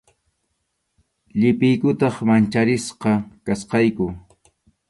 Llipiykutaq 1.39 2.15
mancharisqa 2.27 3.11
kachkayku. 3.45 4.05